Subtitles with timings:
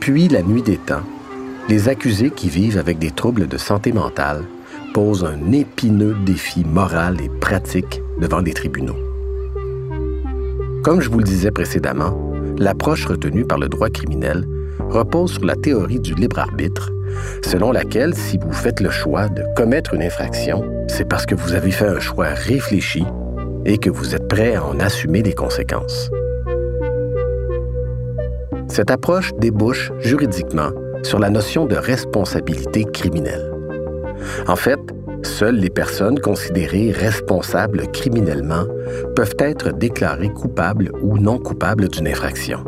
[0.00, 1.02] Depuis la nuit des temps,
[1.68, 4.44] les accusés qui vivent avec des troubles de santé mentale
[4.94, 8.94] posent un épineux défi moral et pratique devant les tribunaux.
[10.84, 12.16] Comme je vous le disais précédemment,
[12.58, 14.46] l'approche retenue par le droit criminel
[14.88, 16.92] repose sur la théorie du libre arbitre,
[17.44, 21.54] selon laquelle si vous faites le choix de commettre une infraction, c'est parce que vous
[21.54, 23.04] avez fait un choix réfléchi
[23.64, 26.08] et que vous êtes prêt à en assumer les conséquences.
[28.68, 30.70] Cette approche débouche juridiquement
[31.02, 33.52] sur la notion de responsabilité criminelle.
[34.46, 34.80] En fait,
[35.22, 38.64] seules les personnes considérées responsables criminellement
[39.16, 42.64] peuvent être déclarées coupables ou non coupables d'une infraction.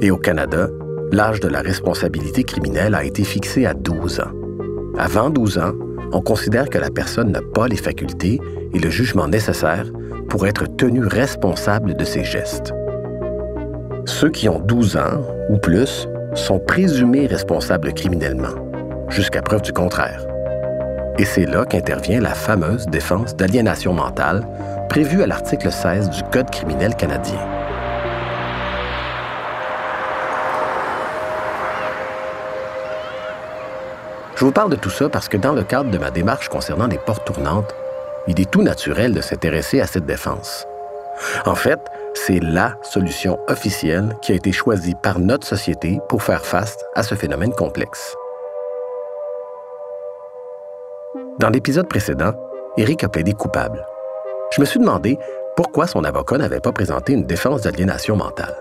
[0.00, 0.68] Et au Canada,
[1.12, 4.32] l'âge de la responsabilité criminelle a été fixé à 12 ans.
[4.98, 5.72] Avant 12 ans,
[6.12, 8.40] on considère que la personne n'a pas les facultés
[8.72, 9.86] et le jugement nécessaire
[10.28, 12.72] pour être tenu responsable de ses gestes.
[14.06, 18.54] Ceux qui ont 12 ans ou plus sont présumés responsables criminellement,
[19.08, 20.26] jusqu'à preuve du contraire.
[21.18, 24.46] Et c'est là qu'intervient la fameuse défense d'aliénation mentale
[24.88, 27.38] prévue à l'article 16 du Code criminel canadien.
[34.34, 36.86] Je vous parle de tout ça parce que dans le cadre de ma démarche concernant
[36.86, 37.74] les portes tournantes,
[38.26, 40.66] il est tout naturel de s'intéresser à cette défense.
[41.44, 41.80] En fait,
[42.26, 47.02] c'est la solution officielle qui a été choisie par notre société pour faire face à
[47.02, 48.14] ce phénomène complexe.
[51.38, 52.32] Dans l'épisode précédent,
[52.76, 53.86] Eric a plaidé coupable.
[54.52, 55.18] Je me suis demandé
[55.56, 58.56] pourquoi son avocat n'avait pas présenté une défense d'aliénation mentale.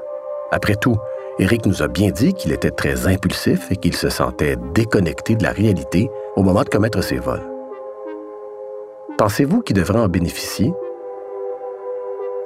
[0.51, 0.97] Après tout,
[1.37, 5.43] Eric nous a bien dit qu'il était très impulsif et qu'il se sentait déconnecté de
[5.43, 7.45] la réalité au moment de commettre ses vols.
[9.17, 10.71] Pensez-vous qu'il devrait en bénéficier?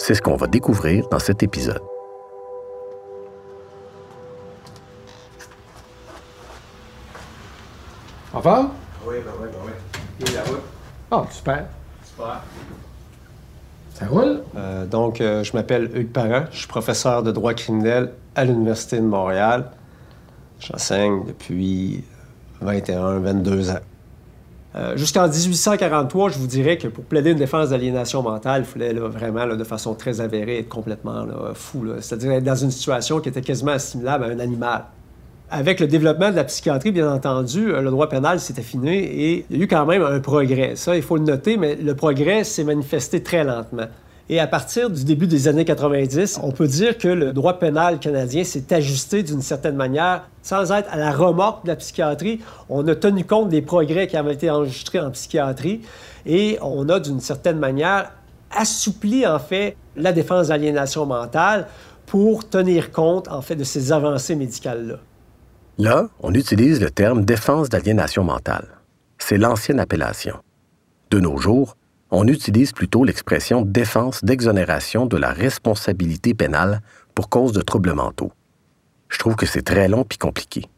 [0.06, 1.82] C'est ce qu'on va découvrir dans cet épisode.
[8.34, 8.72] En forme?
[9.08, 10.34] Oui, ben oui, ben oui.
[10.36, 10.62] La route?
[11.10, 11.68] Ah, super.
[12.04, 12.42] Super.
[13.94, 14.44] Ça roule?
[14.58, 18.98] Euh, donc, euh, je m'appelle Hugues Parent, je suis professeur de droit criminel à l'Université
[18.98, 19.72] de Montréal.
[20.60, 22.04] J'enseigne depuis
[22.60, 23.80] 21, 22 ans.
[24.76, 28.94] Euh, Jusqu'en 1843, je vous dirais que pour plaider une défense d'aliénation mentale, il fallait
[28.94, 31.86] vraiment, de façon très avérée, être complètement fou.
[32.00, 34.86] C'est-à-dire être dans une situation qui était quasiment assimilable à un animal.
[35.56, 39.46] Avec le développement de la psychiatrie, bien entendu, euh, le droit pénal s'est affiné et
[39.52, 40.76] il y a eu quand même un progrès.
[40.76, 43.86] Ça, il faut le noter, mais le progrès s'est manifesté très lentement.
[44.30, 48.00] Et à partir du début des années 90, on peut dire que le droit pénal
[48.00, 52.40] canadien s'est ajusté d'une certaine manière, sans être à la remorque de la psychiatrie.
[52.70, 55.82] On a tenu compte des progrès qui avaient été enregistrés en psychiatrie
[56.26, 58.12] et on a d'une certaine manière
[58.50, 61.68] assoupli en fait la défense d'aliénation mentale
[62.06, 65.00] pour tenir compte en fait de ces avancées médicales-là.
[65.80, 68.68] Là, on utilise le terme défense d'aliénation mentale.
[69.18, 70.38] C'est l'ancienne appellation.
[71.10, 71.76] De nos jours,
[72.16, 76.82] on utilise plutôt l'expression défense d'exonération de la responsabilité pénale
[77.16, 78.32] pour cause de troubles mentaux.
[79.10, 80.70] Je trouve que c'est très long puis compliqué.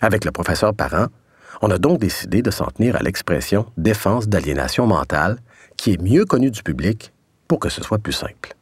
[0.00, 1.06] Avec le professeur Parent,
[1.62, 5.38] on a donc décidé de s'en tenir à l'expression défense d'aliénation mentale,
[5.76, 7.12] qui est mieux connue du public
[7.46, 8.57] pour que ce soit plus simple.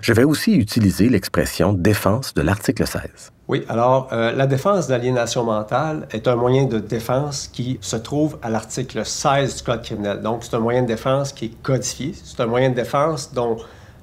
[0.00, 3.32] Je vais aussi utiliser l'expression défense de l'article 16.
[3.48, 8.38] Oui, alors euh, la défense d'aliénation mentale est un moyen de défense qui se trouve
[8.42, 10.20] à l'article 16 du Code criminel.
[10.20, 12.14] Donc, c'est un moyen de défense qui est codifié.
[12.22, 13.56] C'est un moyen de défense dont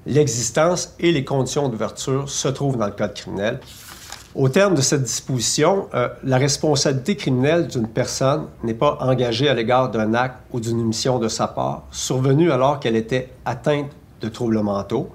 [0.05, 3.59] l'existence et les conditions d'ouverture se trouvent dans le Code criminel.
[4.35, 9.53] Au terme de cette disposition, euh, la responsabilité criminelle d'une personne n'est pas engagée à
[9.53, 14.27] l'égard d'un acte ou d'une omission de sa part, survenue alors qu'elle était atteinte de
[14.27, 15.09] troubles mentaux,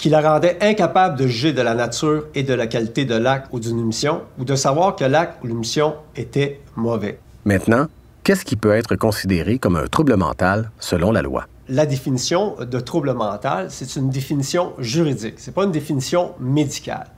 [0.00, 3.48] qui la rendait incapable de juger de la nature et de la qualité de l'acte
[3.52, 7.18] ou d'une omission, ou de savoir que l'acte ou l'omission était mauvais.
[7.44, 7.86] Maintenant,
[8.24, 11.46] qu'est-ce qui peut être considéré comme un trouble mental selon la loi?
[11.68, 17.08] La définition de trouble mental, c'est une définition juridique, c'est pas une définition médicale.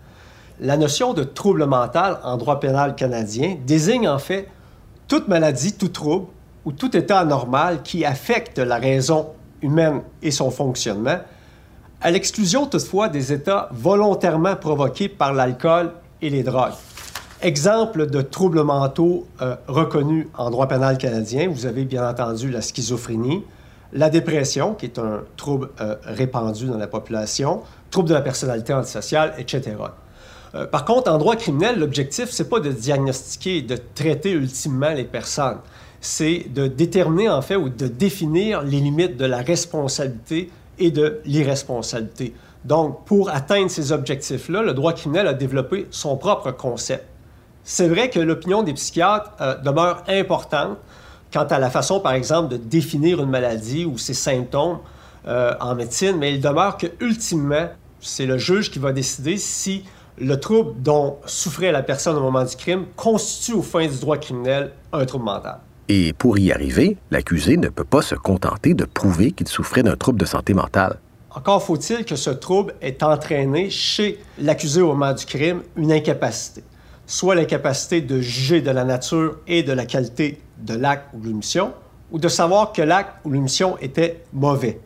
[0.58, 4.48] La notion de trouble mental en droit pénal canadien désigne en fait
[5.06, 6.26] toute maladie, tout trouble
[6.64, 9.28] ou tout état anormal qui affecte la raison
[9.62, 11.18] humaine et son fonctionnement,
[12.02, 16.72] à l'exclusion toutefois des états volontairement provoqués par l'alcool et les drogues.
[17.40, 22.60] Exemple de troubles mentaux euh, reconnus en droit pénal canadien, vous avez bien entendu la
[22.60, 23.44] schizophrénie,
[23.92, 28.72] la dépression, qui est un trouble euh, répandu dans la population, trouble de la personnalité
[28.72, 29.76] antisociale, etc.
[30.54, 34.92] Euh, par contre, en droit criminel, l'objectif, c'est pas de diagnostiquer et de traiter ultimement
[34.92, 35.58] les personnes.
[36.00, 40.50] C'est de déterminer, en fait, ou de définir les limites de la responsabilité
[40.82, 42.34] et de l'irresponsabilité.
[42.64, 47.06] Donc, pour atteindre ces objectifs-là, le droit criminel a développé son propre concept,
[47.64, 50.78] C'est vrai que l'opinion des psychiatres euh, demeure importante
[51.32, 54.78] quant à la façon, par exemple, de définir une maladie ou ses symptômes
[55.26, 57.68] euh, en médecine, mais il demeure que, ultimement,
[58.00, 59.84] c'est le juge qui va décider si
[60.18, 64.18] le trouble dont souffrait la personne au moment du crime constitue au fin du droit
[64.18, 65.60] criminel un trouble mental.
[65.94, 69.94] Et pour y arriver, l'accusé ne peut pas se contenter de prouver qu'il souffrait d'un
[69.94, 70.98] trouble de santé mentale.
[71.28, 76.64] Encore faut-il que ce trouble ait entraîné chez l'accusé au moment du crime une incapacité,
[77.06, 81.26] soit l'incapacité de juger de la nature et de la qualité de l'acte ou de
[81.26, 81.74] l'émission,
[82.10, 84.80] ou de savoir que l'acte ou l'émission était mauvais.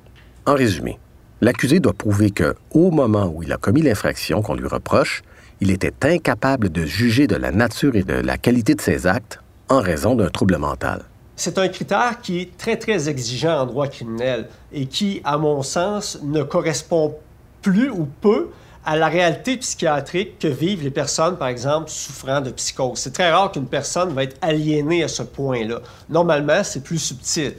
[0.45, 0.99] En résumé,
[1.41, 5.23] l'accusé doit prouver que, au moment où il a commis l'infraction qu'on lui reproche,
[5.61, 9.39] il était incapable de juger de la nature et de la qualité de ses actes
[9.69, 11.03] en raison d'un trouble mental.
[11.35, 15.63] C'est un critère qui est très, très exigeant en droit criminel et qui, à mon
[15.63, 17.15] sens, ne correspond
[17.61, 18.49] plus ou peu
[18.87, 23.01] à la réalité psychiatrique que vivent les personnes, par exemple, souffrant de psychose.
[23.01, 25.81] C'est très rare qu'une personne va être aliénée à ce point-là.
[26.09, 27.55] Normalement, c'est plus subtil.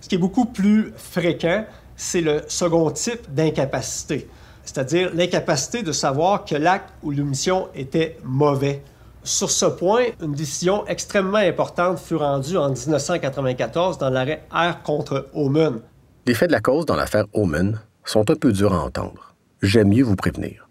[0.00, 1.64] Ce qui est beaucoup plus fréquent,
[1.96, 4.28] c'est le second type d'incapacité,
[4.64, 8.82] c'est-à-dire l'incapacité de savoir que l'acte ou l'omission était mauvais.
[9.26, 15.26] Sur ce point, une décision extrêmement importante fut rendue en 1994 dans l'arrêt R contre
[15.34, 15.80] Omen.
[16.28, 19.34] Les faits de la cause dans l'affaire Omen sont un peu durs à entendre.
[19.62, 20.68] J'aime mieux vous prévenir.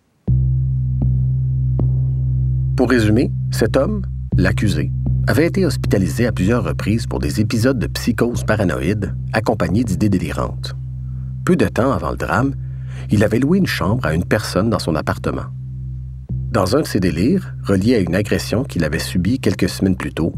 [2.78, 4.06] Pour résumer, cet homme,
[4.38, 4.90] l'accusé,
[5.28, 10.76] avait été hospitalisé à plusieurs reprises pour des épisodes de psychose paranoïde accompagnés d'idées délirantes.
[11.44, 12.56] Peu de temps avant le drame,
[13.12, 15.48] il avait loué une chambre à une personne dans son appartement.
[16.56, 20.14] Dans un de ses délires, relié à une agression qu'il avait subie quelques semaines plus
[20.14, 20.32] tôt,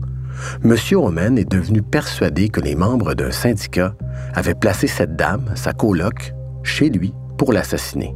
[0.65, 0.75] M.
[0.93, 3.93] Omen est devenu persuadé que les membres d'un syndicat
[4.33, 6.33] avaient placé cette dame, sa coloc,
[6.63, 8.15] chez lui pour l'assassiner.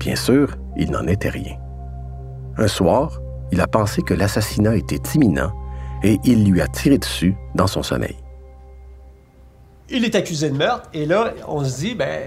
[0.00, 1.54] Bien sûr, il n'en était rien.
[2.56, 3.22] Un soir,
[3.52, 5.52] il a pensé que l'assassinat était imminent
[6.02, 8.16] et il lui a tiré dessus dans son sommeil.
[9.88, 12.22] Il est accusé de meurtre et là, on se dit, ben,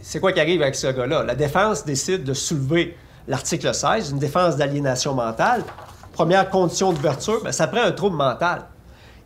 [0.00, 1.24] c'est quoi qui arrive avec ce gars-là?
[1.24, 2.96] La défense décide de soulever
[3.28, 5.62] l'article 16, une défense d'aliénation mentale.
[6.12, 8.64] Première condition d'ouverture, ben, ça prend un trouble mental.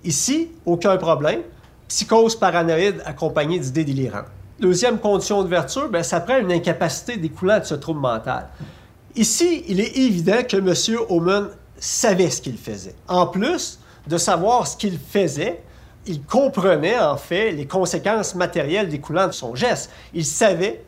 [0.05, 1.41] Ici, aucun problème.
[1.89, 4.27] Psychose paranoïde accompagnée d'idées délirantes.
[4.61, 8.49] Deuxième condition d'ouverture, ben, ça prend une incapacité découlant de ce trouble mental.
[9.15, 10.99] Ici, il est évident que M.
[11.09, 11.49] Omen
[11.79, 12.95] savait ce qu'il faisait.
[13.09, 15.63] En plus de savoir ce qu'il faisait,
[16.07, 19.91] il comprenait en fait les conséquences matérielles découlant de son geste.
[20.13, 20.85] Il savait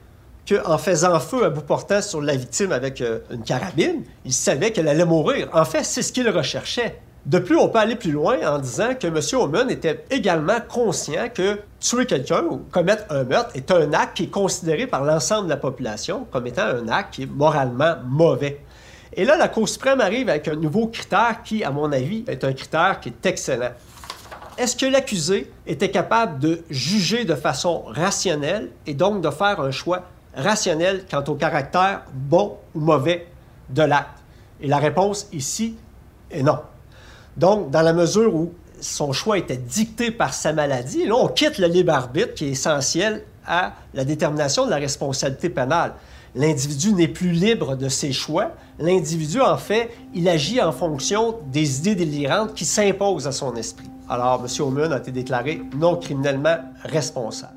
[0.48, 4.72] qu'en faisant feu à bout portant sur la victime avec euh, une carabine, il savait
[4.72, 5.48] qu'elle allait mourir.
[5.52, 6.98] En fait, c'est ce qu'il recherchait.
[7.26, 9.18] De plus, on peut aller plus loin en disant que M.
[9.40, 14.24] Omen était également conscient que tuer quelqu'un ou commettre un meurtre est un acte qui
[14.24, 18.60] est considéré par l'ensemble de la population comme étant un acte qui est moralement mauvais.
[19.14, 22.44] Et là, la Cour suprême arrive avec un nouveau critère qui, à mon avis, est
[22.44, 23.72] un critère qui est excellent.
[24.58, 29.70] Est-ce que l'accusé était capable de juger de façon rationnelle et donc de faire un
[29.70, 30.04] choix
[30.36, 33.26] rationnel quant au caractère bon ou mauvais
[33.70, 34.18] de l'acte?
[34.60, 35.76] Et la réponse ici
[36.30, 36.58] est non.
[37.36, 41.58] Donc, dans la mesure où son choix était dicté par sa maladie, là, on quitte
[41.58, 45.94] le libre arbitre qui est essentiel à la détermination de la responsabilité pénale.
[46.34, 48.52] L'individu n'est plus libre de ses choix.
[48.78, 53.88] L'individu, en fait, il agit en fonction des idées délirantes qui s'imposent à son esprit.
[54.08, 54.66] Alors, M.
[54.66, 57.54] Omen a été déclaré non criminellement responsable.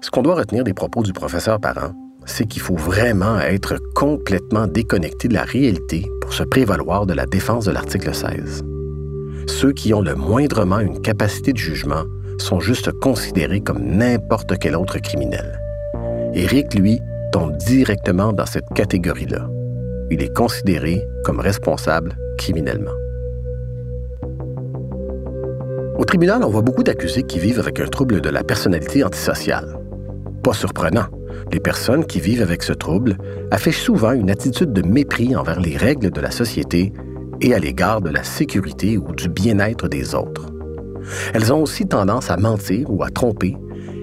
[0.00, 1.92] Ce qu'on doit retenir des propos du professeur Parent,
[2.26, 7.26] c'est qu'il faut vraiment être complètement déconnecté de la réalité pour se prévaloir de la
[7.26, 8.64] défense de l'article 16.
[9.46, 12.04] Ceux qui ont le moindrement une capacité de jugement
[12.38, 15.60] sont juste considérés comme n'importe quel autre criminel.
[16.34, 17.00] Éric, lui,
[17.32, 19.48] tombe directement dans cette catégorie-là.
[20.10, 22.90] Il est considéré comme responsable criminellement.
[25.96, 29.78] Au tribunal, on voit beaucoup d'accusés qui vivent avec un trouble de la personnalité antisociale.
[30.42, 31.06] Pas surprenant,
[31.52, 33.16] les personnes qui vivent avec ce trouble
[33.50, 36.92] affichent souvent une attitude de mépris envers les règles de la société
[37.40, 40.46] et à l'égard de la sécurité ou du bien-être des autres.
[41.34, 43.56] Elles ont aussi tendance à mentir ou à tromper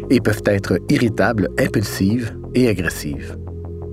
[0.09, 3.37] et peuvent être irritables, impulsives et agressives.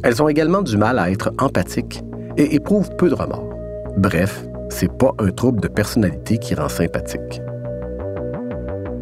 [0.02, 2.02] Elles ont également du mal à être empathiques
[2.36, 3.48] et éprouvent peu de remords.
[3.96, 7.40] Bref, c'est pas un trouble de personnalité qui rend sympathique.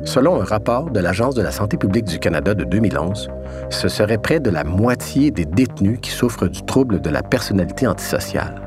[0.06, 3.28] Selon un rapport de l'Agence de la santé publique du Canada de 2011,
[3.70, 7.88] ce serait près de la moitié des détenus qui souffrent du trouble de la personnalité
[7.88, 8.62] antisociale.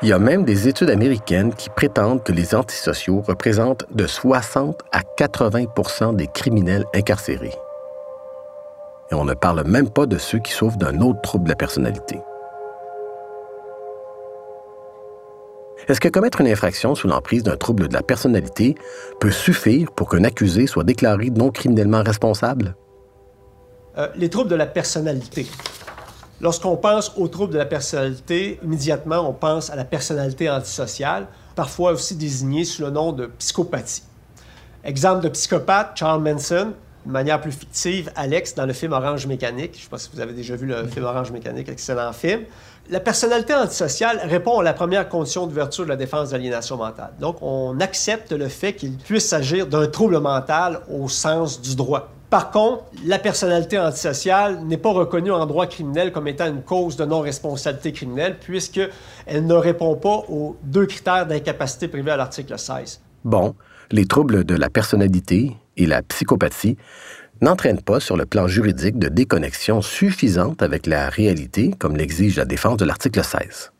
[0.00, 4.80] Il y a même des études américaines qui prétendent que les antisociaux représentent de 60
[4.92, 7.54] à 80% des criminels incarcérés.
[9.10, 11.56] Et on ne parle même pas de ceux qui souffrent d'un autre trouble de la
[11.56, 12.18] personnalité.
[15.88, 18.74] Est-ce que commettre une infraction sous l'emprise d'un trouble de la personnalité
[19.20, 22.74] peut suffire pour qu'un accusé soit déclaré non criminellement responsable?
[23.98, 25.46] Euh, les troubles de la personnalité.
[26.40, 31.92] Lorsqu'on pense aux troubles de la personnalité, immédiatement, on pense à la personnalité antisociale, parfois
[31.92, 34.02] aussi désignée sous le nom de psychopathie.
[34.84, 36.72] Exemple de psychopathe, Charles Manson,
[37.06, 39.72] de manière plus fictive, Alex dans le film Orange Mécanique.
[39.74, 42.42] Je ne sais pas si vous avez déjà vu le film Orange Mécanique, excellent film.
[42.88, 47.10] La personnalité antisociale répond à la première condition d'ouverture de la défense d'aliénation mentale.
[47.18, 52.12] Donc, on accepte le fait qu'il puisse s'agir d'un trouble mental au sens du droit.
[52.30, 56.96] Par contre, la personnalité antisociale n'est pas reconnue en droit criminel comme étant une cause
[56.96, 63.00] de non-responsabilité criminelle, puisqu'elle ne répond pas aux deux critères d'incapacité privée à l'article 16.
[63.24, 63.56] Bon,
[63.90, 66.76] les troubles de la personnalité et la psychopathie
[67.40, 72.44] n'entraînent pas sur le plan juridique de déconnexion suffisante avec la réalité, comme l'exige la
[72.44, 73.72] défense de l'article 16.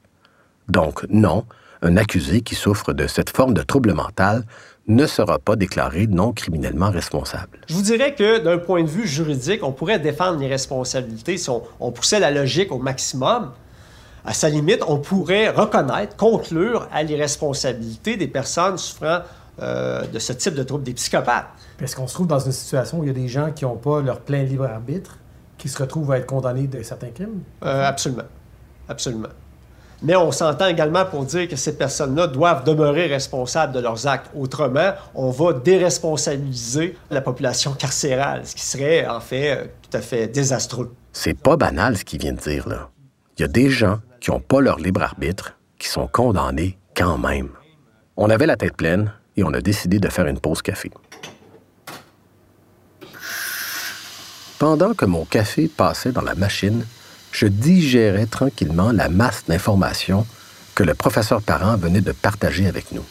[0.68, 1.44] Donc, non,
[1.82, 4.44] un accusé qui souffre de cette forme de trouble mental
[4.88, 7.58] ne sera pas déclaré non criminellement responsable.
[7.68, 11.90] Je vous dirais que d'un point de vue juridique, on pourrait défendre l'irresponsabilité si on,
[11.90, 13.50] poussait la logique au maximum.
[14.24, 19.20] À sa limite, on pourrait reconnaître, conclure à l'irresponsabilité des personnes souffrant
[19.60, 21.46] euh, de ce type de trouble, des psychopathes.
[21.80, 23.76] Est-ce qu'on se trouve dans une situation où il y a des gens qui n'ont
[23.76, 25.18] pas leur plein libre arbitre,
[25.58, 27.42] qui se retrouvent à être condamnés de certains crimes?
[27.64, 28.24] Euh, absolument.
[28.88, 29.28] Absolument.
[30.02, 34.30] Mais on s'entend également pour dire que ces personnes-là doivent demeurer responsables de leurs actes.
[34.34, 40.00] Autrement, on va déresponsabiliser la population carcérale, ce qui serait en fait euh, tout à
[40.00, 40.94] fait désastreux.
[41.12, 42.90] C'est pas banal ce qu'il vient de dire là.
[43.38, 47.18] Il y a des gens qui n'ont pas leur libre arbitre, qui sont condamnés quand
[47.18, 47.48] même.
[48.16, 50.90] On avait la tête pleine et on a décidé de faire une pause café.
[54.58, 56.86] Pendant que mon café passait dans la machine,
[57.30, 60.26] je digérais tranquillement la masse d'informations
[60.74, 63.04] que le professeur Parent venait de partager avec nous.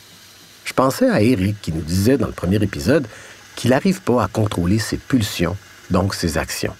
[0.64, 3.08] Je pensais à Eric qui nous disait dans le premier épisode
[3.56, 5.56] qu'il n'arrive pas à contrôler ses pulsions,
[5.92, 6.76] donc ses actions.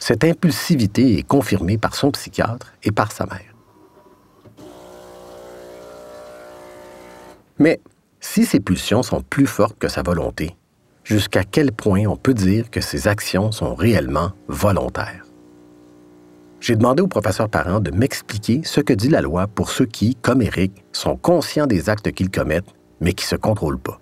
[0.00, 3.54] Cette impulsivité est confirmée par son psychiatre et par sa mère.
[7.58, 7.80] Mais
[8.20, 10.56] si ses pulsions sont plus fortes que sa volonté,
[11.04, 15.24] jusqu'à quel point on peut dire que ses actions sont réellement volontaires?
[16.60, 20.14] J'ai demandé au professeur Parent de m'expliquer ce que dit la loi pour ceux qui,
[20.14, 24.00] comme Eric, sont conscients des actes qu'ils commettent, mais qui ne se contrôlent pas.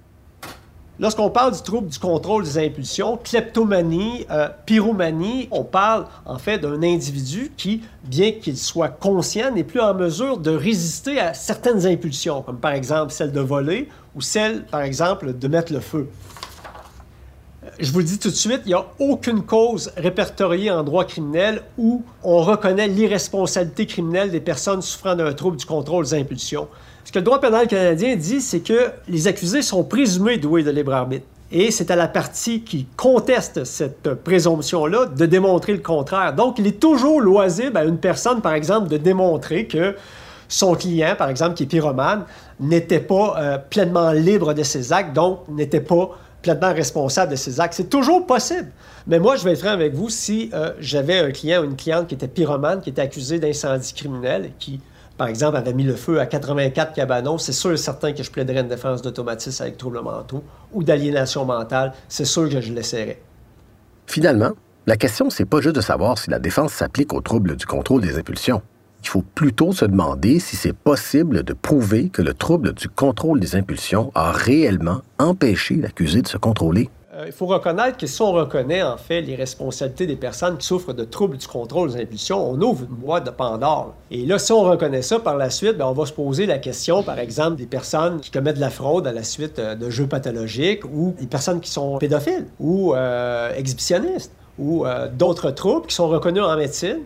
[1.01, 6.59] Lorsqu'on parle du trouble du contrôle des impulsions, kleptomanie, euh, pyromanie, on parle en fait
[6.59, 11.85] d'un individu qui, bien qu'il soit conscient, n'est plus en mesure de résister à certaines
[11.85, 16.09] impulsions, comme par exemple celle de voler ou celle, par exemple, de mettre le feu
[17.79, 21.05] je vous le dis tout de suite, il n'y a aucune cause répertoriée en droit
[21.05, 26.69] criminel où on reconnaît l'irresponsabilité criminelle des personnes souffrant d'un trouble du contrôle des impulsions.
[27.05, 30.71] Ce que le droit pénal canadien dit, c'est que les accusés sont présumés doués de
[30.71, 31.27] libre arbitre.
[31.51, 36.35] Et c'est à la partie qui conteste cette présomption-là de démontrer le contraire.
[36.35, 39.95] Donc, il est toujours loisible à une personne, par exemple, de démontrer que
[40.49, 42.25] son client, par exemple, qui est pyromane,
[42.61, 46.11] n'était pas euh, pleinement libre de ses actes, donc n'était pas
[46.43, 47.75] pleinement responsable de ses actes.
[47.75, 48.71] C'est toujours possible.
[49.07, 51.77] Mais moi, je vais être franc avec vous, si euh, j'avais un client ou une
[51.77, 54.81] cliente qui était pyromane, qui était accusé d'incendie criminel, qui,
[55.17, 58.31] par exemple, avait mis le feu à 84 cabanons, c'est sûr et certain que je
[58.31, 61.93] plaiderais une défense d'automatisme avec troubles mentaux ou d'aliénation mentale.
[62.09, 63.21] C'est sûr que je l'essaierais.
[64.07, 64.53] Finalement,
[64.87, 68.03] la question, c'est pas juste de savoir si la défense s'applique aux troubles du contrôle
[68.03, 68.63] des impulsions.
[69.03, 73.41] Il faut plutôt se demander si c'est possible de prouver que le trouble du contrôle
[73.41, 76.89] des impulsions a réellement empêché l'accusé de se contrôler.
[77.15, 80.67] Euh, il faut reconnaître que si on reconnaît en fait les responsabilités des personnes qui
[80.67, 83.95] souffrent de troubles du contrôle des impulsions, on ouvre une boîte de Pandore.
[84.11, 86.59] Et là, si on reconnaît ça par la suite, ben, on va se poser la
[86.59, 89.91] question, par exemple, des personnes qui commettent de la fraude à la suite euh, de
[89.91, 95.95] jeux pathologiques ou des personnes qui sont pédophiles ou euh, exhibitionnistes ou d'autres troubles qui
[95.95, 96.99] sont reconnus en médecine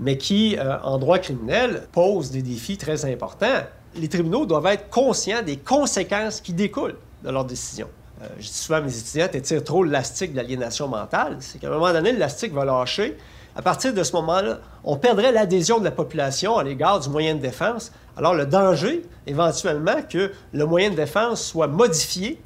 [0.00, 3.64] mais qui, euh, en droit criminel, pose des défis très importants.
[3.94, 7.88] Les tribunaux doivent être conscients des conséquences qui découlent de leurs décisions.
[8.22, 11.36] Euh, je dis souvent à mes étudiants, tu tires trop l'élastique de l'aliénation mentale.
[11.40, 13.16] C'est qu'à un moment donné, l'élastique va lâcher.
[13.54, 17.34] À partir de ce moment-là, on perdrait l'adhésion de la population à l'égard du moyen
[17.34, 17.90] de défense.
[18.16, 22.40] Alors, le danger, éventuellement, que le moyen de défense soit modifié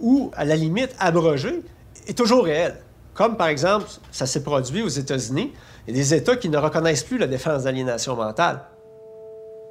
[0.00, 1.62] ou, à la limite, abrogé,
[2.06, 2.76] est toujours réel.
[3.14, 5.52] Comme, par exemple, ça s'est produit aux États-Unis.
[5.86, 8.60] Il y a des États qui ne reconnaissent plus la défense d'aliénation mentale.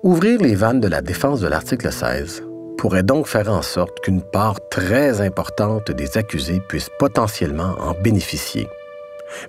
[0.03, 2.43] Ouvrir les vannes de la défense de l'article 16
[2.77, 8.67] pourrait donc faire en sorte qu'une part très importante des accusés puissent potentiellement en bénéficier.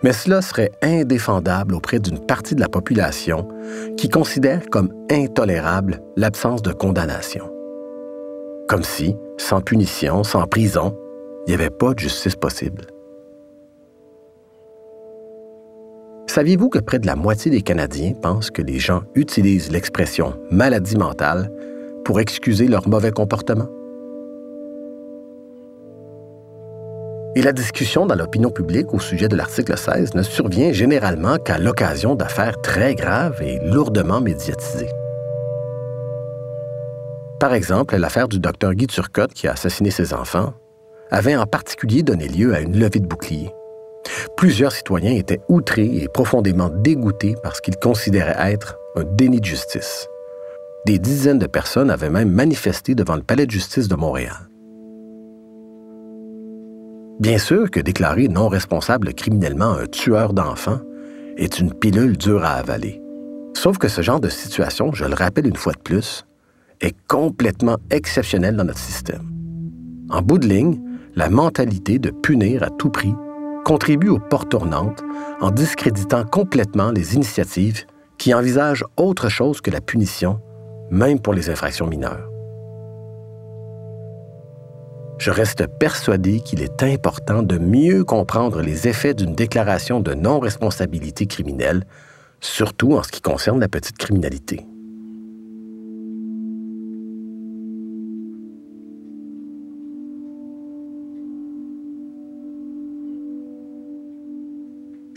[0.03, 3.49] Mais cela serait indéfendable auprès d'une partie de la population
[3.97, 7.51] qui considère comme intolérable l'absence de condamnation.
[8.69, 10.97] Comme si, sans punition, sans prison,
[11.47, 12.87] il n'y avait pas de justice possible.
[16.35, 20.97] Saviez-vous que près de la moitié des Canadiens pensent que les gens utilisent l'expression maladie
[20.97, 21.49] mentale
[22.05, 23.69] pour excuser leur mauvais comportement?
[27.37, 31.59] Et la discussion dans l'opinion publique au sujet de l'article 16 ne survient généralement qu'à
[31.59, 34.91] l'occasion d'affaires très graves et lourdement médiatisées.
[37.38, 40.53] Par exemple, l'affaire du docteur Guy Turcotte qui a assassiné ses enfants
[41.12, 43.53] avait en particulier donné lieu à une levée de bouclier.
[44.37, 50.08] Plusieurs citoyens étaient outrés et profondément dégoûtés parce qu'ils considéraient être un déni de justice.
[50.87, 54.49] Des dizaines de personnes avaient même manifesté devant le palais de justice de Montréal.
[57.20, 60.80] Bien sûr que déclarer non responsable criminellement un tueur d'enfants
[61.37, 63.00] est une pilule dure à avaler.
[63.54, 66.26] Sauf que ce genre de situation, je le rappelle une fois de plus,
[66.80, 69.23] est complètement exceptionnel dans notre système.
[70.11, 70.80] En bout de ligne,
[71.14, 73.14] la mentalité de punir à tout prix
[73.64, 75.02] contribue aux portes tournantes
[75.40, 77.85] en discréditant complètement les initiatives
[78.18, 80.40] qui envisagent autre chose que la punition,
[80.90, 82.30] même pour les infractions mineures
[85.18, 91.26] je reste persuadé qu'il est important de mieux comprendre les effets d'une déclaration de non-responsabilité
[91.26, 91.87] criminelle,
[92.40, 94.66] surtout en ce qui concerne la petite criminalité.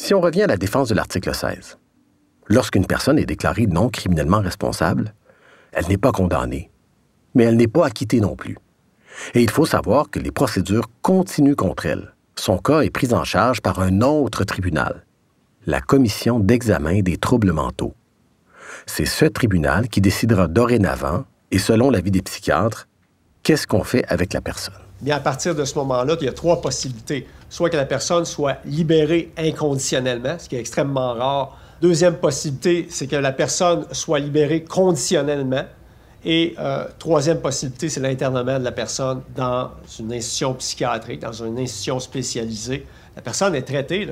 [0.08, 1.80] Si on revient à la défense de l'article 16,
[2.48, 5.14] lorsqu'une personne est déclarée non criminellement responsable,
[5.74, 6.72] elle n'est pas condamnée,
[7.36, 8.58] mais elle n'est pas acquittée non plus.
[9.34, 12.16] Et il faut savoir que les procédures continuent contre elle.
[12.38, 15.06] Son cas est pris en charge par un autre tribunal,
[15.66, 17.94] la Commission d'examen des troubles mentaux.
[18.86, 22.88] C'est ce tribunal qui décidera dorénavant, et selon l'avis des psychiatres,
[23.44, 24.87] qu'est-ce qu'on fait avec la personne.
[25.02, 27.28] Bien, à partir de ce moment-là, il y a trois possibilités.
[27.50, 31.58] Soit que la personne soit libérée inconditionnellement, ce qui est extrêmement rare.
[31.82, 35.64] Deuxième possibilité, c'est que la personne soit libérée conditionnellement,
[36.26, 41.60] et euh, troisième possibilité, c'est l'internement de la personne dans une institution psychiatrique, dans une
[41.60, 42.86] institution spécialisée.
[43.16, 44.08] La personne est traitée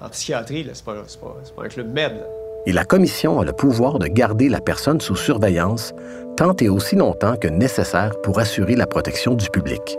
[0.00, 2.24] en, psychiatrie, ce n'est pas, un club med.
[2.66, 5.92] Et la commission a le pouvoir de garder la personne sous surveillance
[6.36, 9.98] tant et aussi longtemps que nécessaire pour assurer la protection du public.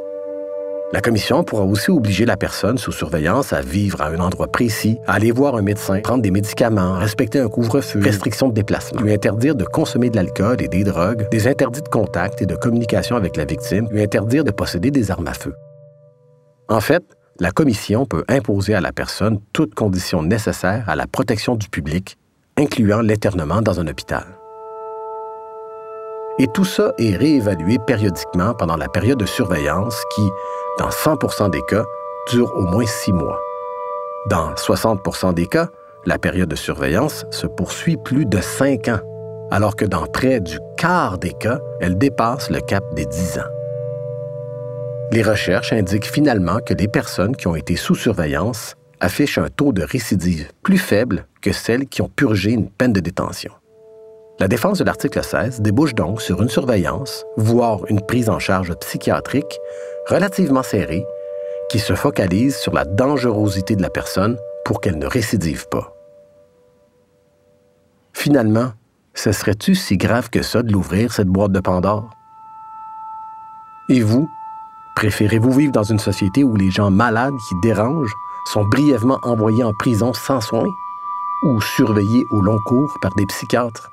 [0.93, 4.99] La commission pourra aussi obliger la personne sous surveillance à vivre à un endroit précis,
[5.07, 9.11] à aller voir un médecin, prendre des médicaments, respecter un couvre-feu, restriction de déplacement, lui
[9.11, 13.15] interdire de consommer de l'alcool et des drogues, des interdits de contact et de communication
[13.15, 15.55] avec la victime, lui interdire de posséder des armes à feu.
[16.69, 17.03] En fait,
[17.39, 22.19] la commission peut imposer à la personne toutes conditions nécessaires à la protection du public,
[22.55, 24.25] incluant l'éternement dans un hôpital.
[26.39, 30.27] Et tout ça est réévalué périodiquement pendant la période de surveillance qui,
[30.79, 31.83] dans 100% des cas,
[32.31, 33.39] dure au moins six mois.
[34.29, 35.67] Dans 60% des cas,
[36.05, 38.99] la période de surveillance se poursuit plus de cinq ans,
[39.51, 43.51] alors que dans près du quart des cas, elle dépasse le cap des 10 ans.
[45.11, 49.73] Les recherches indiquent finalement que les personnes qui ont été sous surveillance affichent un taux
[49.73, 53.51] de récidive plus faible que celles qui ont purgé une peine de détention.
[54.39, 58.73] La défense de l'article 16 débouche donc sur une surveillance, voire une prise en charge
[58.79, 59.59] psychiatrique
[60.07, 61.05] relativement serrée
[61.69, 65.93] qui se focalise sur la dangerosité de la personne pour qu'elle ne récidive pas.
[68.13, 68.71] Finalement,
[69.13, 72.09] ce serait-tu si grave que ça de l'ouvrir, cette boîte de Pandore?
[73.89, 74.27] Et vous,
[74.95, 78.15] préférez-vous vivre dans une société où les gens malades qui dérangent
[78.51, 80.69] sont brièvement envoyés en prison sans soins
[81.43, 83.92] ou surveillés au long cours par des psychiatres?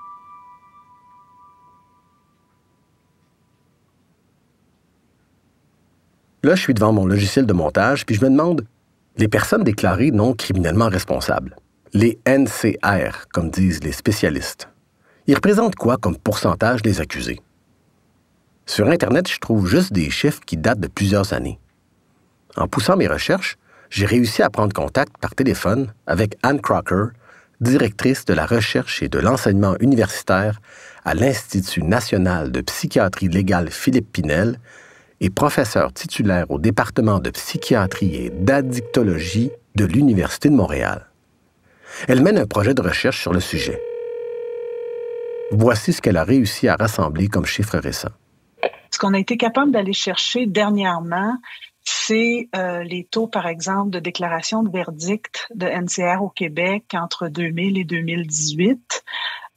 [6.42, 8.64] Là, je suis devant mon logiciel de montage, puis je me demande,
[9.16, 11.56] les personnes déclarées non criminellement responsables,
[11.92, 14.68] les NCR, comme disent les spécialistes,
[15.26, 17.40] ils représentent quoi comme pourcentage des accusés?
[18.64, 21.58] Sur Internet, je trouve juste des chiffres qui datent de plusieurs années.
[22.56, 23.58] En poussant mes recherches,
[23.90, 27.08] j'ai réussi à prendre contact par téléphone avec Anne Crocker,
[27.60, 30.60] directrice de la recherche et de l'enseignement universitaire
[31.04, 34.58] à l'Institut national de psychiatrie légale Philippe Pinel,
[35.20, 41.06] est professeur titulaire au département de psychiatrie et d'addictologie de l'Université de Montréal.
[42.08, 43.80] Elle mène un projet de recherche sur le sujet.
[45.50, 48.12] Voici ce qu'elle a réussi à rassembler comme chiffres récents.
[48.90, 51.36] Ce qu'on a été capable d'aller chercher dernièrement,
[51.84, 57.28] c'est euh, les taux, par exemple, de déclaration de verdict de NCR au Québec entre
[57.28, 59.02] 2000 et 2018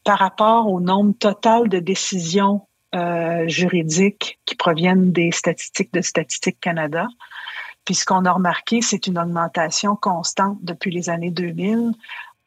[0.04, 2.62] par rapport au nombre total de décisions
[2.96, 7.08] euh, juridiques qui proviennent des statistiques de Statistique Canada.
[7.86, 11.92] Puis ce qu'on a remarqué, c'est une augmentation constante depuis les années 2000.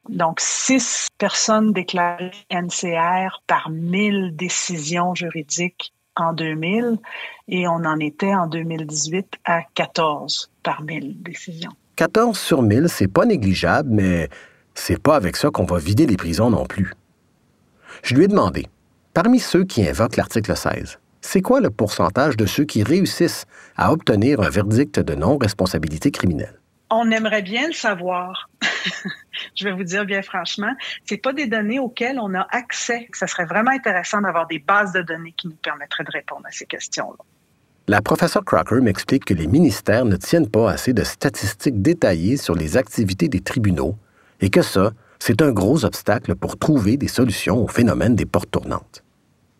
[0.08, 6.98] Donc, six personnes déclarées NCR par mille décisions juridiques en 2000
[7.48, 11.72] et on en était en 2018 à 14 par 1000 décisions.
[11.96, 14.28] 14 sur 1000, c'est pas négligeable, mais
[14.74, 16.92] c'est pas avec ça qu'on va vider les prisons non plus.
[18.02, 18.66] Je lui ai demandé,
[19.16, 23.90] parmi ceux qui invoquent l'article 16, c'est quoi le pourcentage de ceux qui réussissent à
[23.90, 26.60] obtenir un verdict de non-responsabilité criminelle?
[26.90, 28.50] On aimerait bien le savoir.
[29.54, 30.70] je vais vous dire bien franchement,
[31.06, 33.08] c'est pas des données auxquelles on a accès.
[33.14, 36.50] Ça serait vraiment intéressant d'avoir des bases de données qui nous permettraient de répondre à
[36.50, 37.24] ces questions-là.
[37.88, 42.54] La professeure Crocker m'explique que les ministères ne tiennent pas assez de statistiques détaillées sur
[42.54, 43.96] les activités des tribunaux
[44.42, 48.50] et que ça, c'est un gros obstacle pour trouver des solutions au phénomène des portes
[48.50, 49.02] tournantes.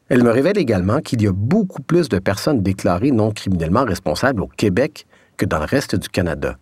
[0.09, 4.41] Elle me révèle également qu'il y a beaucoup plus de personnes déclarées non criminellement responsables
[4.41, 5.05] au Québec
[5.37, 6.57] que dans le reste du Canada.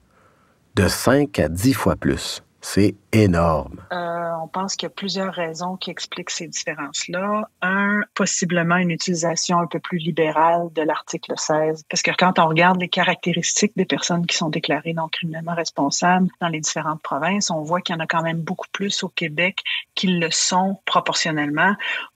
[0.77, 2.43] De 5 à 10 fois plus.
[2.63, 3.83] C'est énorme.
[3.93, 7.47] Euh, on pense qu'il y a plusieurs raisons qui expliquent ces différences-là.
[7.61, 11.85] Un, possiblement une utilisation un peu plus libérale de l'article 16.
[11.91, 16.29] Parce que quand on regarde les caractéristiques des personnes qui sont déclarées non criminellement responsables
[16.41, 19.11] dans les différentes provinces, on voit qu'il y en a quand même beaucoup plus au
[19.11, 19.59] Québec
[19.95, 21.75] qu'ils le sont proportionnellement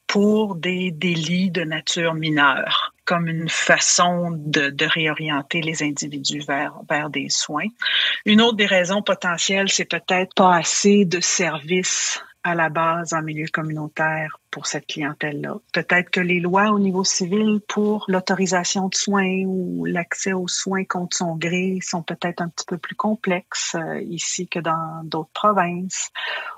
[0.08, 6.74] pour des délits de nature mineure comme une façon de, de, réorienter les individus vers,
[6.90, 7.68] vers des soins.
[8.26, 13.22] Une autre des raisons potentielles, c'est peut-être pas assez de services à la base en
[13.22, 15.58] milieu communautaire pour cette clientèle-là.
[15.72, 20.84] Peut-être que les lois au niveau civil pour l'autorisation de soins ou l'accès aux soins
[20.84, 25.30] contre son gré sont peut-être un petit peu plus complexes euh, ici que dans d'autres
[25.34, 26.10] provinces,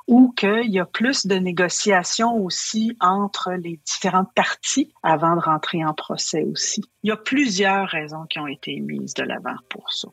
[0.07, 5.85] ou qu'il y a plus de négociations aussi entre les différentes parties avant de rentrer
[5.85, 6.85] en procès aussi.
[7.03, 10.09] Il y a plusieurs raisons qui ont été mises de l'avant pour ça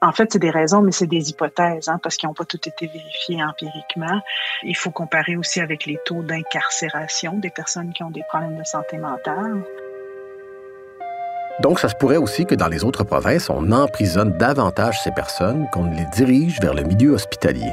[0.00, 2.60] en fait, c'est des raisons, mais c'est des hypothèses, hein, parce qu'ils n'ont pas tout
[2.66, 4.20] été vérifiés empiriquement.
[4.62, 8.64] Il faut comparer aussi avec les taux d'incarcération des personnes qui ont des problèmes de
[8.64, 9.62] santé mentale.
[11.60, 15.68] Donc, ça se pourrait aussi que dans les autres provinces, on emprisonne davantage ces personnes,
[15.72, 17.72] qu'on les dirige vers le milieu hospitalier.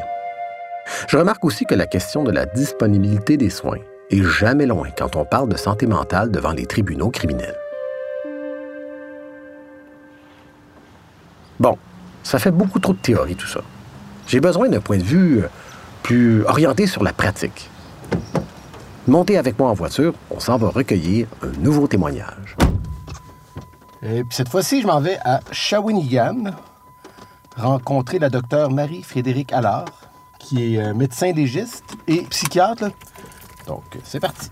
[1.08, 5.15] Je remarque aussi que la question de la disponibilité des soins est jamais loin quand
[5.15, 7.58] on parle de santé mentale devant les tribunaux criminels.
[11.60, 11.78] Bon,
[12.23, 13.62] ça fait beaucoup trop de théorie, tout ça.
[14.27, 15.47] J'ai besoin d'un point de vue euh,
[16.03, 17.69] plus orienté sur la pratique.
[19.08, 22.55] Montez avec moi en voiture, on s'en va recueillir un nouveau témoignage.
[24.01, 26.51] Et puis cette fois-ci, je m'en vais à Shawinigan,
[27.58, 29.86] rencontrer la docteure Marie-Frédérique Allard,
[30.38, 32.91] qui est euh, médecin légiste et psychiatre.
[33.67, 34.49] Donc, c'est parti.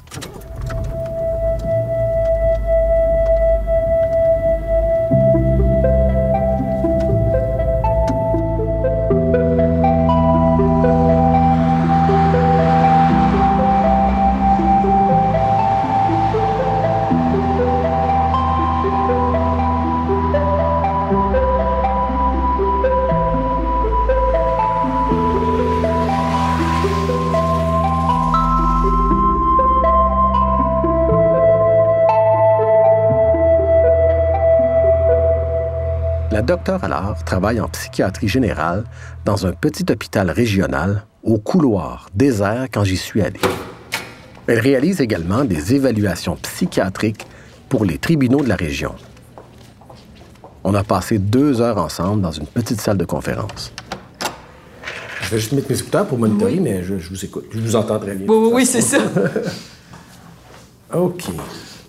[36.41, 38.84] Docteur Allard travaille en psychiatrie générale
[39.26, 43.39] dans un petit hôpital régional au couloir désert quand j'y suis allé.
[44.47, 47.26] Elle réalise également des évaluations psychiatriques
[47.69, 48.95] pour les tribunaux de la région.
[50.63, 53.73] On a passé deux heures ensemble dans une petite salle de conférence.
[55.21, 57.45] Je vais juste mettre mes écouteurs pour monitorer, mais je, vous écoute.
[57.52, 58.28] Je vous entends très bien.
[58.28, 59.00] Oui, oui, c'est ça.
[60.93, 61.23] OK.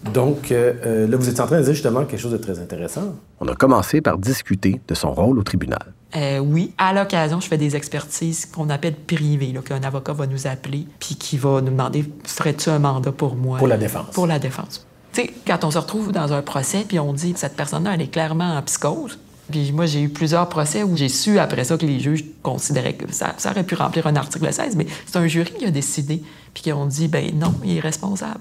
[0.05, 2.59] Donc, euh, euh, là, vous êtes en train de dire justement quelque chose de très
[2.59, 3.15] intéressant.
[3.41, 5.93] On a commencé par discuter de son rôle au tribunal.
[6.17, 10.47] Euh, oui, à l'occasion, je fais des expertises qu'on appelle privées, qu'un avocat va nous
[10.47, 13.59] appeler, puis qui va nous demander ferais-tu un mandat pour moi?
[13.59, 14.11] Pour la défense.
[14.13, 14.87] Pour la défense.
[15.13, 18.03] Tu sais, quand on se retrouve dans un procès, puis on dit cette personne-là, elle
[18.03, 19.19] est clairement en psychose.
[19.51, 22.95] Puis moi, j'ai eu plusieurs procès où j'ai su après ça que les juges considéraient
[22.95, 25.71] que ça, ça aurait pu remplir un article 16, mais c'est un jury qui a
[25.71, 28.41] décidé, puis qui ont dit, ben non, il est responsable.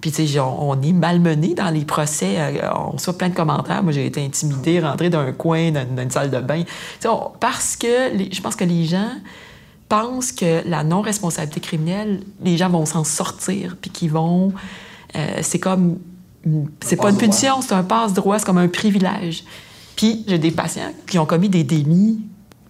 [0.00, 2.34] Puis, tu sais, on, est malmené dans les procès.
[2.38, 3.82] Euh, on reçoit plein de commentaires.
[3.82, 6.62] Moi, j'ai été intimidée, rentrée d'un coin, dans, une salle de bain.
[7.40, 9.10] parce que je pense que les gens
[9.88, 14.52] pensent que la non-responsabilité criminelle, les gens vont s'en sortir, puis qu'ils vont...
[15.16, 15.98] Euh, c'est comme...
[16.80, 19.44] C'est pas une punition, c'est un passe-droit, c'est comme un privilège.
[19.96, 22.20] Puis j'ai des patients qui ont commis des délits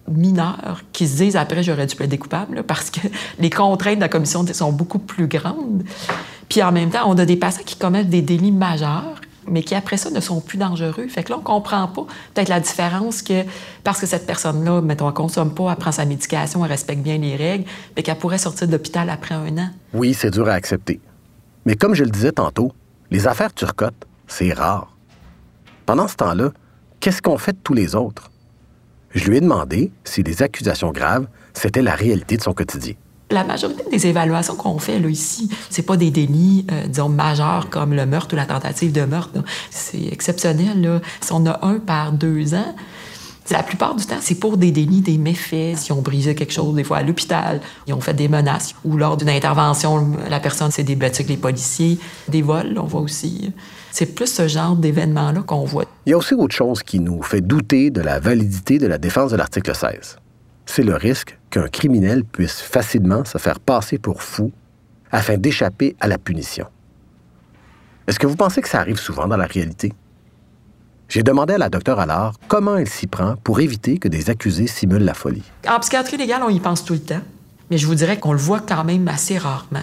[0.07, 3.01] mineurs qui se disent après j'aurais dû plaider coupable parce que
[3.39, 5.83] les contraintes de la commission sont beaucoup plus grandes.
[6.49, 9.75] Puis en même temps, on a des patients qui commettent des délits majeurs mais qui
[9.75, 11.07] après ça ne sont plus dangereux.
[11.07, 13.43] Fait que là, on comprend pas peut-être la différence que
[13.83, 17.17] parce que cette personne-là, mettons, elle consomme pas, elle prend sa médication, elle respecte bien
[17.17, 19.69] les règles, mais qu'elle pourrait sortir de l'hôpital après un an.
[19.93, 20.99] Oui, c'est dur à accepter.
[21.65, 22.73] Mais comme je le disais tantôt,
[23.09, 24.93] les affaires turcottes, c'est rare.
[25.85, 26.51] Pendant ce temps-là,
[26.99, 28.29] qu'est-ce qu'on fait de tous les autres?
[29.11, 32.93] Je lui ai demandé si les accusations graves, c'était la réalité de son quotidien.
[33.29, 37.69] La majorité des évaluations qu'on fait là, ici, c'est pas des délits, euh, disons, majeurs
[37.69, 39.43] comme le meurtre ou la tentative de meurtre.
[39.69, 40.81] C'est exceptionnel.
[40.81, 41.01] Là.
[41.19, 42.73] Si on a un par deux ans,
[43.51, 45.77] la plupart du temps, c'est pour des délits, des méfaits.
[45.77, 48.75] Si on brisé quelque chose, des fois à l'hôpital, ils ont fait des menaces.
[48.83, 51.97] Ou lors d'une intervention, la personne s'est débattue avec les policiers.
[52.27, 53.53] Des vols, on voit aussi.
[53.91, 55.85] C'est plus ce genre d'événements-là qu'on voit.
[56.05, 58.97] Il y a aussi autre chose qui nous fait douter de la validité de la
[58.97, 60.17] défense de l'article 16
[60.67, 64.51] c'est le risque qu'un criminel puisse facilement se faire passer pour fou
[65.11, 66.67] afin d'échapper à la punition.
[68.07, 69.93] Est-ce que vous pensez que ça arrive souvent dans la réalité?
[71.09, 74.67] J'ai demandé à la docteure Allard comment elle s'y prend pour éviter que des accusés
[74.67, 75.43] simulent la folie.
[75.67, 77.21] En psychiatrie légale, on y pense tout le temps,
[77.71, 79.79] mais je vous dirais qu'on le voit quand même assez rarement.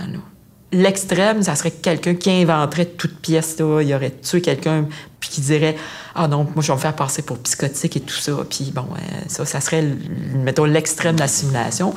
[0.75, 3.59] L'extrême, ça serait quelqu'un qui inventerait toute pièce.
[3.59, 3.81] Là.
[3.81, 4.87] Il aurait tué quelqu'un
[5.21, 5.77] puis qui dirait
[6.15, 8.33] Ah non, moi, je vais me faire passer pour psychotique et tout ça.
[8.49, 9.85] Puis bon, euh, ça, ça serait,
[10.35, 11.95] mettons, l'extrême de la simulation.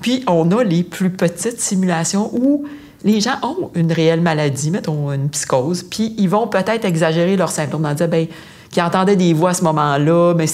[0.00, 2.64] Puis on a les plus petites simulations où
[3.04, 7.50] les gens ont une réelle maladie, mettons une psychose, puis ils vont peut-être exagérer leurs
[7.50, 8.26] symptômes en disant ben
[8.70, 10.46] qu'ils entendaient des voix à ce moment-là, mais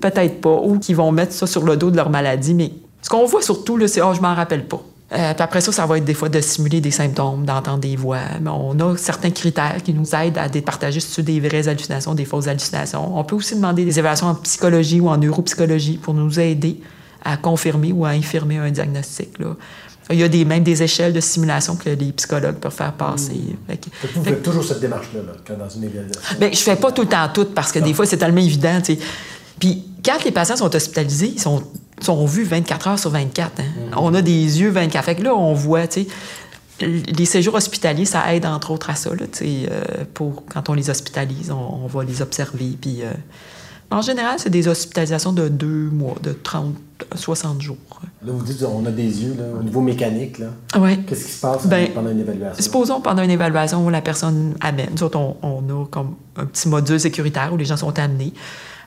[0.00, 2.54] peut-être pas, ou qu'ils vont mettre ça sur le dos de leur maladie.
[2.54, 4.80] Mais ce qu'on voit surtout, c'est oh, je m'en rappelle pas.
[5.10, 7.96] Euh, puis après ça, ça va être des fois de simuler des symptômes, d'entendre des
[7.96, 8.20] voix.
[8.42, 12.26] Mais on a certains critères qui nous aident à départager si des vraies hallucinations, des
[12.26, 13.18] fausses hallucinations.
[13.18, 16.80] On peut aussi demander des évaluations en psychologie ou en neuropsychologie pour nous aider
[17.24, 19.38] à confirmer ou à infirmer un diagnostic.
[19.38, 19.56] Là.
[20.10, 23.34] Il y a des, même des échelles de simulation que les psychologues peuvent faire passer.
[23.68, 23.74] Mmh.
[24.14, 26.20] vous faites toujours cette démarche-là, quand dans une évaluation?
[26.38, 28.80] Bien, je fais pas tout le temps tout parce que des fois, c'est tellement évident.
[29.58, 31.62] Puis quand les patients sont hospitalisés, ils sont
[32.00, 33.60] sont vus 24 heures sur 24.
[33.60, 33.62] Hein.
[33.62, 33.98] Mm.
[33.98, 35.04] On a des yeux 24.
[35.04, 36.08] Fait que là, on voit, tu sais,
[36.80, 39.80] les séjours hospitaliers, ça aide entre autres à ça, là, euh,
[40.14, 42.76] pour quand on les hospitalise, on, va les observer.
[42.80, 43.12] Puis, euh,
[43.90, 46.74] en général, c'est des hospitalisations de deux mois, de 30
[47.14, 47.76] 60 jours.
[48.24, 50.38] Là, vous dites on a des yeux là, au niveau mécanique.
[50.38, 50.48] Là.
[50.78, 50.98] Oui.
[51.04, 52.62] Qu'est-ce qui se passe ben, pendant une évaluation?
[52.62, 54.90] Supposons pendant une évaluation où la personne amène.
[54.96, 58.32] Nous autres, on, on, a comme un petit module sécuritaire où les gens sont amenés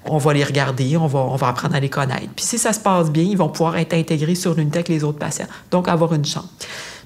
[0.05, 2.29] on va les regarder, on va, on va apprendre à les connaître.
[2.35, 5.03] Puis si ça se passe bien, ils vont pouvoir être intégrés sur l'unité avec les
[5.03, 6.49] autres patients, donc avoir une chance.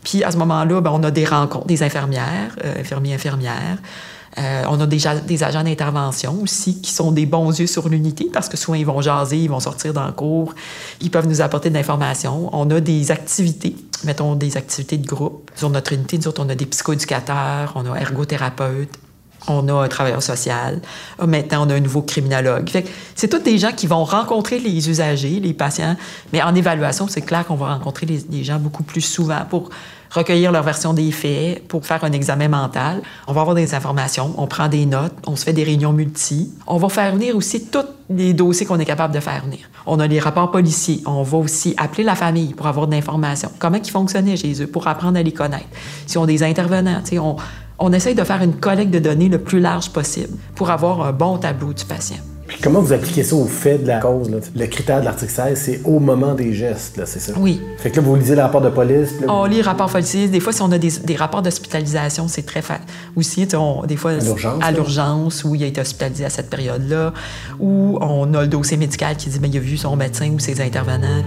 [0.03, 3.77] Puis à ce moment-là, ben, on a des rencontres, des infirmières, euh, infirmiers, infirmières.
[4.37, 8.29] Euh, on a déjà des agents d'intervention aussi qui sont des bons yeux sur l'unité
[8.31, 10.53] parce que souvent ils vont jaser, ils vont sortir dans le cours,
[10.99, 12.49] ils peuvent nous apporter de l'information.
[12.51, 15.49] On a des activités, mettons des activités de groupe.
[15.55, 18.99] Sur notre unité, nous autres, on a des psychoéducateurs, on a ergothérapeutes,
[19.47, 20.81] on a un travailleur social,
[21.19, 22.69] ah, maintenant on a un nouveau criminologue.
[23.15, 25.95] c'est tous des gens qui vont rencontrer les usagers, les patients,
[26.33, 29.69] mais en évaluation, c'est clair qu'on va rencontrer les, gens beaucoup plus souvent pour
[30.11, 33.01] recueillir leur version des faits, pour faire un examen mental.
[33.27, 36.53] On va avoir des informations, on prend des notes, on se fait des réunions multi.
[36.67, 39.59] On va faire venir aussi tous les dossiers qu'on est capable de faire venir.
[39.85, 43.51] On a les rapports policiers, on va aussi appeler la famille pour avoir de l'information.
[43.59, 45.65] Comment ils fonctionnaient chez eux, pour apprendre à les connaître.
[46.05, 47.35] Si on des intervenants, on
[47.79, 51.11] on essaye de faire une collecte de données le plus large possible pour avoir un
[51.11, 52.17] bon tableau du patient.
[52.47, 54.29] Puis comment vous appliquez ça au fait de la cause?
[54.55, 57.33] Le critère de l'article 16, c'est au moment des gestes, c'est ça?
[57.37, 57.59] Oui.
[57.77, 59.15] Fait que là, vous lisez le rapport de police?
[59.27, 60.27] On lit le rapport policier.
[60.27, 62.85] Des fois, si on a des, rapports d'hospitalisation, c'est très facile.
[63.15, 63.47] Aussi,
[63.87, 64.11] des fois,
[64.61, 67.13] à l'urgence, où il a été hospitalisé à cette période-là,
[67.59, 70.37] ou on a le dossier médical qui dit, bien, il a vu son médecin ou
[70.37, 71.23] ses intervenants.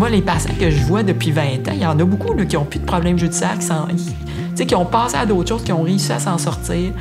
[0.00, 2.56] Moi, les patients que je vois depuis 20 ans, il y en a beaucoup qui
[2.56, 6.10] n'ont plus de problèmes judiciaires, qui, qui ont passé à d'autres choses, qui ont réussi
[6.10, 6.94] à s'en sortir.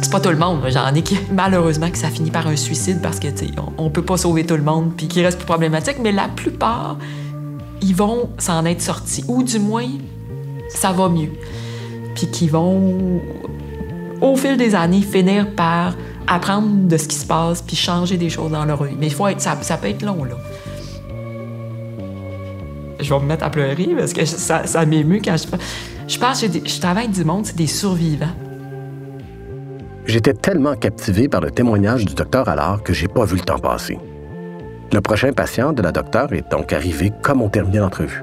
[0.00, 0.60] C'est pas tout le monde.
[0.70, 3.28] J'en ai qui, malheureusement, que ça finit par un suicide parce que
[3.76, 5.96] on, peut pas sauver tout le monde puis qui reste plus problématique.
[6.02, 6.96] Mais la plupart,
[7.82, 9.22] ils vont s'en être sortis.
[9.28, 9.88] Ou du moins,
[10.70, 11.32] ça va mieux.
[12.14, 13.20] Puis qui vont,
[14.22, 18.30] au fil des années, finir par apprendre de ce qui se passe puis changer des
[18.30, 18.96] choses dans leur vie.
[18.98, 20.36] Mais ça peut être long, là
[23.02, 25.46] je vais me mettre à pleurer parce que ça, ça m'émue quand je...
[26.08, 28.34] Je pense que je travaille du monde, c'est des survivants.
[30.04, 33.58] J'étais tellement captivé par le témoignage du docteur Allard que j'ai pas vu le temps
[33.58, 33.98] passer.
[34.92, 38.22] Le prochain patient de la docteure est donc arrivé comme on terminait l'entrevue.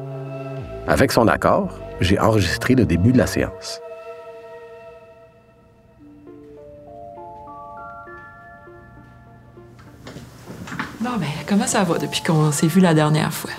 [0.88, 3.80] Avec son accord, j'ai enregistré le début de la séance.
[11.00, 13.52] Bon, ben, comment ça va depuis qu'on s'est vu la dernière fois?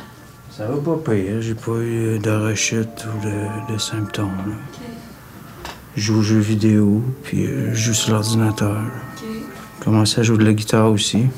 [0.60, 1.40] Ça va pas pire.
[1.40, 4.28] J'ai pas eu de rechute ou de, de symptômes.
[4.46, 4.54] là.
[5.96, 8.76] Je joue aux jeux vidéo, puis euh, je joue sur l'ordinateur.
[9.22, 11.28] Je commence à jouer de la guitare aussi?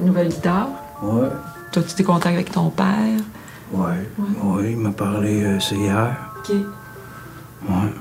[0.00, 0.70] Nouvelle guitare?
[1.02, 1.28] Ouais.
[1.72, 2.86] Toi, tu t'es contact avec ton père?
[3.70, 4.08] Ouais.
[4.42, 6.16] Ouais, il m'a parlé euh, c'est hier.
[6.38, 6.54] OK.
[7.68, 7.92] Ouais.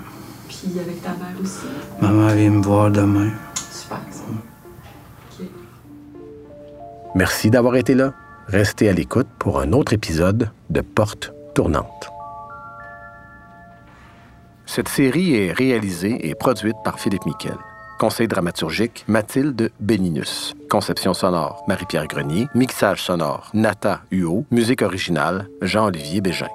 [0.47, 1.65] Puis avec ta mère aussi?
[2.01, 3.31] Maman vient me voir demain.
[3.69, 4.23] Super, ça.
[5.41, 5.45] OK.
[7.15, 8.13] Merci d'avoir été là.
[8.47, 12.09] Restez à l'écoute pour un autre épisode de Porte tournante.
[14.65, 17.57] Cette série est réalisée et produite par Philippe Miquel.
[17.99, 20.53] Conseil dramaturgique, Mathilde Béninus.
[20.69, 22.47] Conception sonore, Marie-Pierre Grenier.
[22.55, 24.45] Mixage sonore, Nata Huot.
[24.51, 26.47] Musique originale, Jean-Olivier Bégin.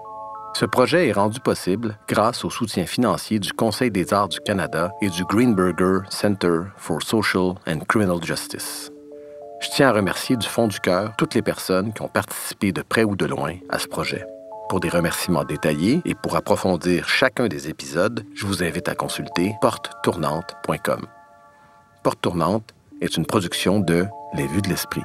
[0.54, 4.92] Ce projet est rendu possible grâce au soutien financier du Conseil des arts du Canada
[5.02, 8.91] et du Greenberger Center for Social and Criminal Justice.
[9.62, 12.82] Je tiens à remercier du fond du cœur toutes les personnes qui ont participé de
[12.82, 14.26] près ou de loin à ce projet.
[14.68, 19.54] Pour des remerciements détaillés et pour approfondir chacun des épisodes, je vous invite à consulter
[19.60, 21.06] portetournante.com.
[22.02, 25.02] Porte Tournante est une production de Les Vues de l'Esprit.